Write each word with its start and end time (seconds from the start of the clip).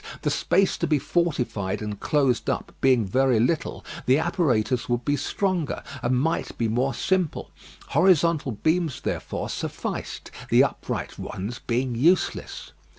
The 0.23 0.31
space 0.31 0.79
to 0.79 0.87
be 0.87 0.97
fortified 0.97 1.79
and 1.79 1.99
closed 1.99 2.49
up 2.49 2.73
being 2.81 3.05
very 3.05 3.39
little, 3.39 3.85
the 4.07 4.17
apparatus 4.17 4.89
would 4.89 5.05
be 5.05 5.15
stronger, 5.15 5.83
and 6.01 6.19
might 6.19 6.57
be 6.57 6.67
more 6.67 6.95
simple. 6.95 7.51
Horizontal 7.89 8.53
beams, 8.53 9.01
therefore, 9.01 9.47
sufficed, 9.47 10.31
the 10.49 10.63
upright 10.63 11.19
ones 11.19 11.59
being 11.67 11.93
useless. 11.93 12.71